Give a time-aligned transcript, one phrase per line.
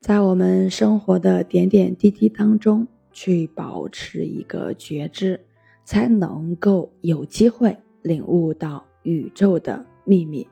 [0.00, 5.38] 在我们生活的点点滴滴当中，去保持一个觉知，
[5.84, 10.48] 才能够有机会领悟到宇宙的秘密。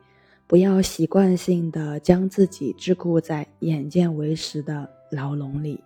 [0.46, 5.82] 不要习惯性的将自己桎梏在眼见为实的牢笼里。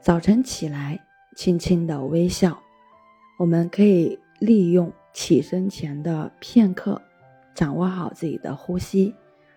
[0.00, 1.00] 早晨起来，
[1.36, 2.60] 轻轻的微笑。
[3.38, 7.00] 我们可以利用起身前的片刻，
[7.54, 9.14] 掌握好自己的呼吸，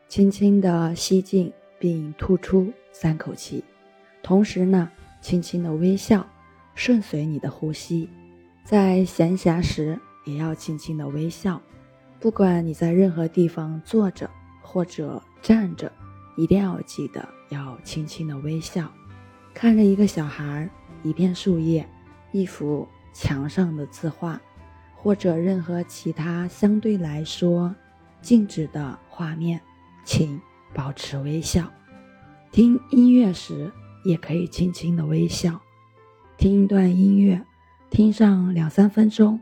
[0.08, 3.64] 轻轻的吸进并吐出三口气，
[4.22, 6.28] 同时呢，轻轻的微笑，
[6.76, 8.10] 顺随你的呼吸。
[8.64, 11.60] 在闲暇时，也要轻轻的微笑。
[12.20, 14.30] 不管你在任何地方坐着
[14.62, 15.92] 或者站着，
[16.36, 18.92] 一定要记得要轻轻的微笑，
[19.54, 20.70] 看着一个小孩儿、
[21.02, 21.88] 一片树叶、
[22.32, 24.40] 一幅墙上的字画，
[24.96, 27.74] 或者任何其他相对来说
[28.22, 29.60] 静止的画面，
[30.04, 30.40] 请
[30.74, 31.72] 保持微笑。
[32.52, 33.72] 听音乐时
[34.04, 35.60] 也可以轻轻的微笑，
[36.38, 37.42] 听一段音乐，
[37.90, 39.40] 听上两三分钟，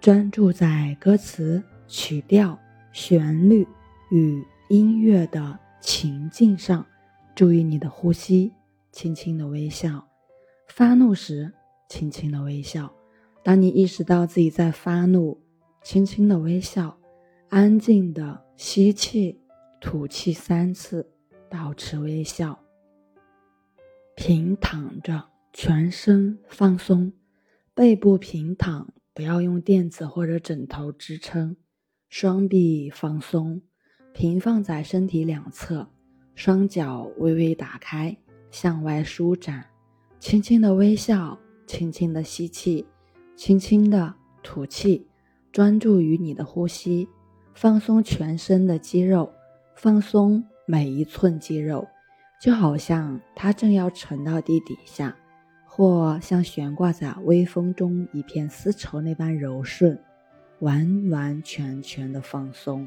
[0.00, 1.62] 专注在歌词。
[1.92, 2.56] 曲调、
[2.92, 3.66] 旋律
[4.12, 6.86] 与音乐的情境上，
[7.34, 8.52] 注意你的呼吸，
[8.92, 10.06] 轻轻的微笑。
[10.68, 11.52] 发怒时，
[11.88, 12.92] 轻轻的微笑。
[13.42, 15.36] 当你意识到自己在发怒，
[15.82, 16.96] 轻轻的微笑，
[17.48, 19.39] 安静的吸气、
[19.80, 21.10] 吐气三次，
[21.48, 22.60] 保持微笑。
[24.14, 27.12] 平躺着，全身放松，
[27.72, 31.56] 背部平躺，不要用垫子或者枕头支撑。
[32.10, 33.62] 双臂放松，
[34.12, 35.88] 平放在身体两侧，
[36.34, 38.14] 双脚微微打开，
[38.50, 39.64] 向外舒展，
[40.18, 42.84] 轻轻的微笑，轻轻的吸气，
[43.34, 45.06] 轻轻的吐气，
[45.50, 47.08] 专注于你的呼吸，
[47.54, 49.32] 放松全身的肌肉，
[49.82, 51.88] 放松每一寸肌肉，
[52.38, 55.16] 就好像它正要沉到地底下，
[55.64, 59.98] 或像悬挂在微风中一片丝绸那般柔顺。
[60.58, 62.86] 完完全全的放松，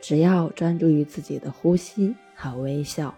[0.00, 3.12] 只要专注于自己的呼吸和微笑，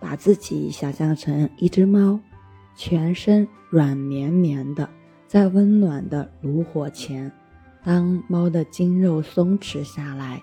[0.00, 2.18] 把自己想象成一只猫，
[2.74, 4.88] 全身软绵绵的，
[5.26, 7.30] 在温暖的炉火前，
[7.84, 10.42] 当猫的筋肉松弛下来，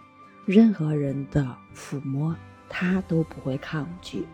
[0.52, 2.36] 任何人的抚摸
[2.68, 4.28] 他都不会抗拒。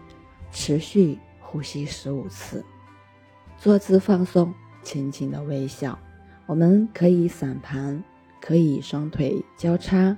[0.52, 2.66] 持续呼吸十五次，
[3.58, 5.98] 坐姿放松，轻轻的微笑。
[6.48, 8.04] 我们可以散盘。
[8.40, 10.16] 可以双腿交叉，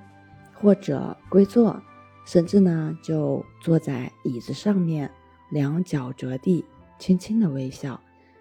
[0.53, 1.81] 或者跪坐，
[2.25, 5.09] 甚至呢就坐在椅子上面，
[5.49, 6.63] 两脚着地，
[6.99, 7.99] 轻轻的微笑，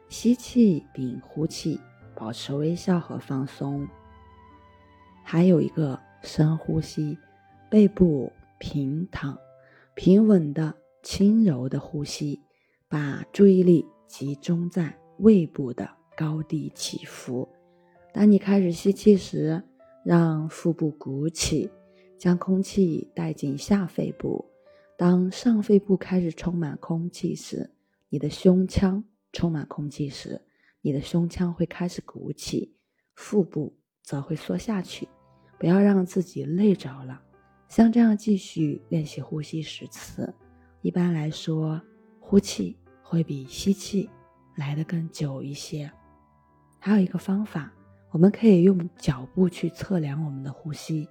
[0.09, 1.81] 吸气并呼气，
[2.15, 3.89] 保持微笑和放松。
[5.23, 7.17] 还有一个深呼吸，
[7.71, 9.39] 背部平躺，
[9.95, 12.41] 平稳的、轻柔的呼吸，
[12.89, 15.87] 把注意力集中在胃部的
[16.17, 17.47] 高低起伏。
[18.11, 19.63] 当你开始吸气时，
[20.03, 21.71] 让腹部鼓起，
[22.17, 24.47] 将空气带进下肺部。
[24.97, 27.71] 当上肺部开始充满空气时，
[28.09, 30.41] 你的胸腔充满空气时，
[30.81, 32.75] 你的胸腔会开始鼓起，
[33.15, 35.07] 腹部则会缩下去。
[35.59, 37.21] 不要让自己累着了。
[37.69, 40.35] 像这样继续练习呼吸十次。
[40.83, 41.81] 一般来说，
[42.19, 44.11] 呼气会比吸气
[44.57, 45.91] 来得更久一些。
[46.79, 47.73] 还有一个方法。
[48.11, 51.07] 我们可以用脚步去测量我们的呼吸，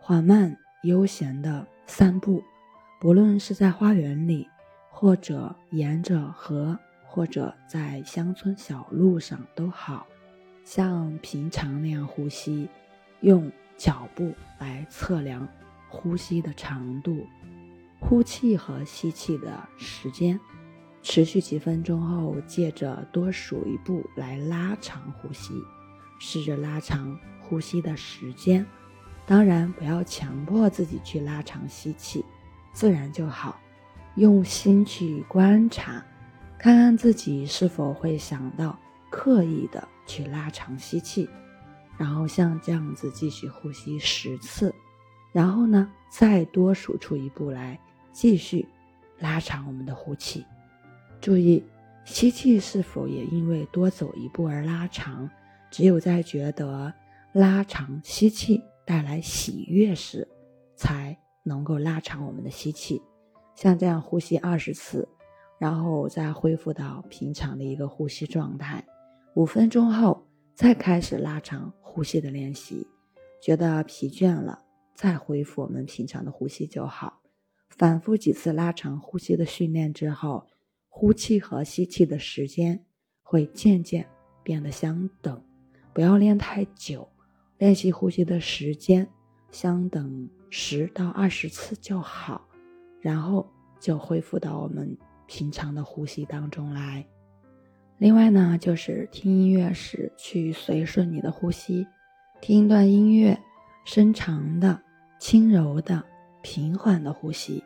[0.00, 2.42] 缓慢悠闲的散步，
[3.00, 4.48] 不论是在花园里，
[4.90, 10.08] 或者沿着河，或者在乡村小路上都好，
[10.64, 12.68] 像平常那样呼吸，
[13.20, 15.46] 用脚步来测量
[15.94, 17.24] 呼吸的长度、
[18.00, 20.38] 呼气和吸气的时间，
[21.02, 25.54] 持续几分钟后，借着多数一步来拉长呼吸。
[26.18, 28.66] 试着拉长呼吸的时间，
[29.24, 32.24] 当然不要强迫自己去拉长吸气，
[32.72, 33.60] 自然就好。
[34.16, 36.04] 用心去观察，
[36.58, 38.78] 看看自己是否会想到
[39.10, 41.28] 刻意的去拉长吸气，
[41.98, 44.74] 然后像这样子继续呼吸十次，
[45.34, 47.76] 然后呢再多数出一步来
[48.12, 48.64] 继续
[49.18, 50.46] 拉长我们的呼气。
[51.20, 51.62] 注意
[52.04, 55.28] 吸气是否也因为多走一步而拉长。
[55.70, 56.94] 只有在觉得
[57.32, 60.28] 拉长吸气带来喜悦时，
[60.76, 63.02] 才能够拉长我们的吸气。
[63.56, 65.08] 像这样呼吸二十次，
[65.58, 68.84] 然后再恢复到平常的一个呼吸状态。
[69.34, 72.86] 五分钟后再开始拉长呼吸的练习。
[73.42, 74.62] 觉得疲倦了，
[74.94, 77.20] 再恢复我们平常的呼吸就好。
[77.68, 80.46] 反复几次拉长呼吸的训练之后，
[80.88, 82.84] 呼气和吸气的时间
[83.22, 84.06] 会渐渐
[84.44, 85.42] 变得相等，
[85.92, 87.08] 不要练太久，
[87.58, 89.08] 练习呼吸的时间
[89.50, 92.46] 相等十到二十次就好，
[93.00, 93.50] 然后
[93.80, 94.96] 就恢复到我们
[95.26, 97.04] 平常的呼吸当中来。
[97.98, 101.84] 另外呢，就是听音乐时去随顺你的呼吸，
[102.40, 103.36] 听一段音乐，
[103.84, 104.80] 深长的、
[105.26, 106.04] 轻柔的、
[106.42, 107.64] 平缓的呼吸，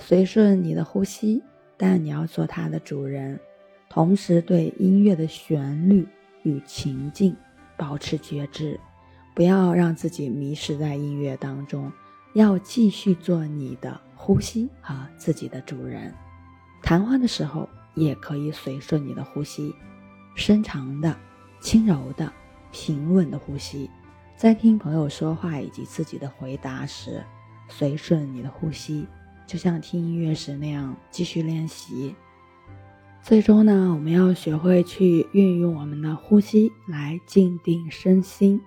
[0.00, 1.42] 随顺你的呼吸。
[1.78, 3.40] 但你要做它的主人，
[3.88, 6.06] 同时对音乐的旋律
[6.42, 7.34] 与情境
[7.74, 8.78] 保持觉知，
[9.34, 11.90] 不要让自己迷失在音乐当中，
[12.34, 16.12] 要继续做你的呼吸和自己的主人。
[16.82, 19.74] 谈话的时候也可以随顺你的呼吸，
[20.34, 21.16] 深长的、
[21.60, 22.30] 轻柔的、
[22.70, 23.88] 平稳的呼吸。
[24.40, 27.22] 在听朋友说话以及自己的回答时，
[27.68, 29.06] 随顺你的呼吸。
[29.46, 32.14] 就像听音乐时那样继续练习，
[33.20, 38.58] 最终呢，我们要学会去运用我们的呼吸来静定身心。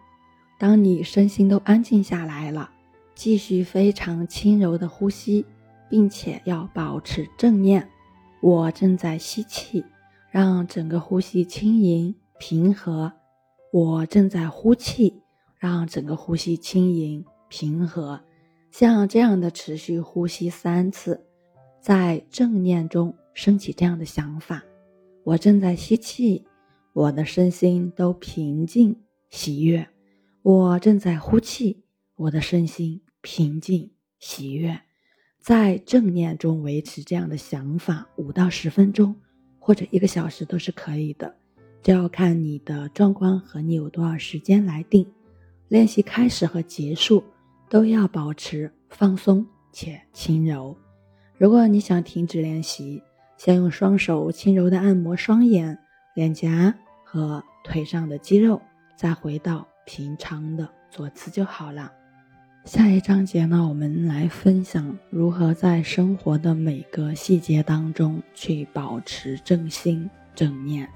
[0.60, 2.70] 当你身心都安静下来了，
[3.16, 5.44] 继续非常轻柔的呼吸，
[5.90, 7.90] 并且要保持正念。
[8.44, 9.84] 我正在吸气，
[10.30, 13.12] 让整个呼吸轻盈平和；
[13.72, 15.23] 我正在呼气，
[15.64, 18.20] 让整个呼吸轻盈平和。
[18.70, 21.26] 像这样的持续呼吸三次，
[21.80, 24.62] 在正念中升起这样的想法：
[25.24, 26.44] 我正在吸气，
[26.92, 28.94] 我的身心都平静
[29.30, 29.86] 喜悦；
[30.42, 31.82] 我正在呼气，
[32.18, 33.90] 我的身心平静
[34.20, 34.78] 喜悦。
[35.40, 39.16] 在正念中维持这样的想法五到十分钟，
[39.60, 41.34] 或者一个小时都是可以的，
[41.82, 45.08] 这要看你的状况和你有多少时间来定。
[45.68, 47.24] 练习开始和结束。
[47.70, 50.78] 都要保持放松且轻柔。
[51.40, 53.02] 如果你想停止练习，
[53.36, 55.76] 先用双手轻柔的按摩双眼、
[56.14, 56.72] 脸颊
[57.04, 58.62] 和腿上的肌肉，
[58.96, 61.92] 再回到平常的坐姿就好了。
[62.64, 70.88] 下一章节呢，我们来分享如何在生活的每个细节当中去保持正心正念。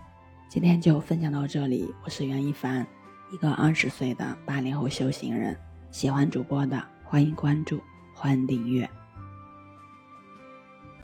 [0.47, 2.85] 今天就分享到这里，我是袁一凡，
[3.31, 5.57] 一个二十岁的八零后修行人。
[5.91, 7.81] 喜欢主播的，欢迎关注，
[8.13, 8.89] 欢迎订阅。